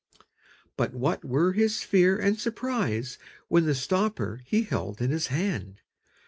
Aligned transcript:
_]But 0.77 0.95
what 0.95 1.23
were 1.23 1.53
his 1.53 1.83
fear 1.83 2.17
and 2.17 2.39
surprise 2.39 3.19
When 3.49 3.67
the 3.67 3.75
stopper 3.75 4.41
he 4.45 4.63
held 4.63 4.99
in 4.99 5.11
his 5.11 5.27
hand! 5.27 5.81